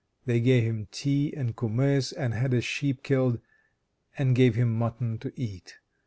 They 0.25 0.39
gave 0.39 0.63
him 0.63 0.87
tea 0.91 1.31
and 1.37 1.55
kumiss, 1.55 2.11
and 2.11 2.33
had 2.33 2.55
a 2.55 2.61
sheep 2.61 3.03
killed, 3.03 3.37
and 4.17 4.35
gave 4.35 4.55
him 4.55 4.73
mutton 4.75 5.19
to 5.19 5.31
eat. 5.39 5.75